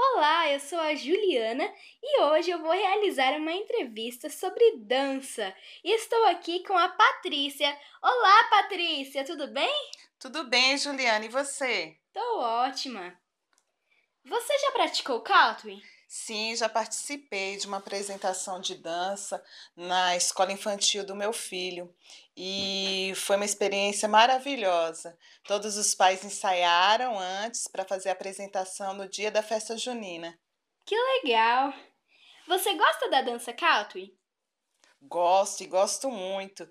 [0.00, 1.68] Olá, eu sou a Juliana
[2.00, 5.52] e hoje eu vou realizar uma entrevista sobre dança.
[5.82, 7.76] E estou aqui com a Patrícia.
[8.00, 9.74] Olá, Patrícia, tudo bem?
[10.16, 11.98] Tudo bem, Juliana, e você?
[12.12, 13.20] Tô ótima.
[14.24, 15.82] Você já praticou country?
[16.08, 19.44] Sim, já participei de uma apresentação de dança
[19.76, 21.94] na escola infantil do meu filho
[22.34, 25.18] e foi uma experiência maravilhosa.
[25.44, 30.38] Todos os pais ensaiaram antes para fazer a apresentação no dia da festa junina.
[30.86, 31.74] Que legal!
[32.46, 34.16] Você gosta da dança country?
[35.02, 36.66] Gosto e gosto muito.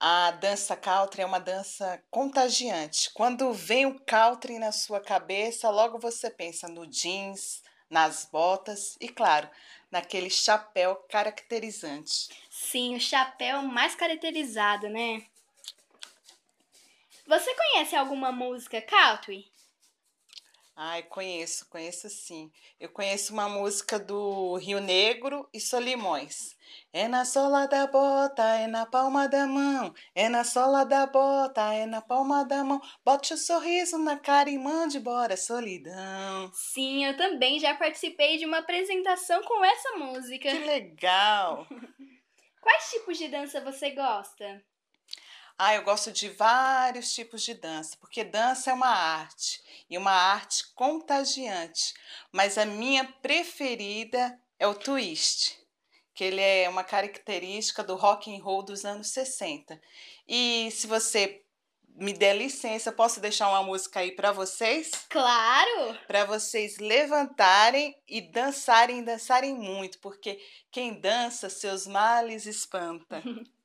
[0.00, 3.12] A dança country é uma dança contagiante.
[3.12, 9.08] Quando vem o country na sua cabeça, logo você pensa no jeans, nas botas e,
[9.08, 9.50] claro,
[9.90, 12.30] naquele chapéu caracterizante.
[12.48, 15.26] Sim, o chapéu mais caracterizado, né?
[17.26, 19.50] Você conhece alguma música country?
[20.82, 22.50] Ai, conheço, conheço sim.
[22.80, 26.56] Eu conheço uma música do Rio Negro e Solimões.
[26.90, 29.92] É na sola da bota, é na palma da mão.
[30.14, 32.80] É na sola da bota, é na palma da mão.
[33.04, 36.50] Bote o um sorriso na cara e mande embora a solidão.
[36.54, 40.50] Sim, eu também já participei de uma apresentação com essa música.
[40.50, 41.66] Que legal!
[42.62, 44.64] Quais tipos de dança você gosta?
[45.62, 50.10] Ah, eu gosto de vários tipos de dança, porque dança é uma arte e uma
[50.10, 51.92] arte contagiante.
[52.32, 55.58] Mas a minha preferida é o twist,
[56.14, 59.78] que ele é uma característica do rock and roll dos anos 60.
[60.26, 61.42] E se você
[61.88, 64.90] me der licença, posso deixar uma música aí para vocês?
[65.10, 65.94] Claro!
[66.06, 73.22] Para vocês levantarem e dançarem, dançarem muito, porque quem dança seus males espanta.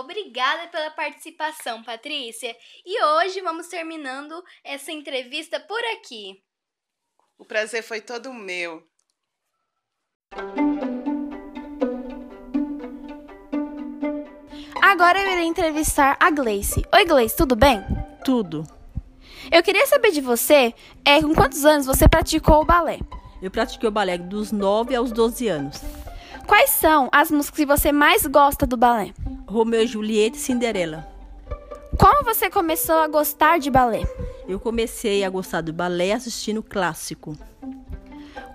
[0.00, 2.56] Obrigada pela participação, Patrícia.
[2.86, 6.42] E hoje vamos terminando essa entrevista por aqui.
[7.36, 8.89] O prazer foi todo meu.
[14.80, 16.84] Agora eu irei entrevistar a Gleice.
[16.94, 17.84] Oi, Gleice, tudo bem?
[18.24, 18.66] Tudo.
[19.50, 20.74] Eu queria saber de você,
[21.04, 23.00] é, com quantos anos você praticou o balé?
[23.42, 25.82] Eu pratiquei o balé dos 9 aos 12 anos.
[26.46, 29.12] Quais são as músicas que você mais gosta do balé?
[29.46, 31.06] Romeu e Julieta e Cinderela.
[31.98, 34.02] Como você começou a gostar de balé?
[34.48, 37.36] Eu comecei a gostar do balé assistindo clássico.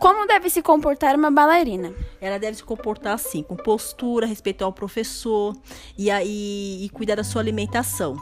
[0.05, 1.91] Como deve se comportar uma bailarina?
[2.21, 5.57] Ela deve se comportar assim, com postura, respeitar o professor
[5.97, 8.15] e, aí, e cuidar da sua alimentação.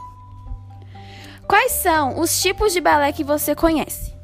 [1.46, 4.14] Quais são os tipos de balé que você conhece?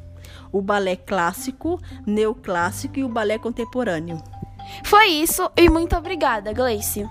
[0.50, 4.22] O balé clássico, neoclássico e o balé contemporâneo.
[4.82, 7.06] Foi isso e muito obrigada, Gleice.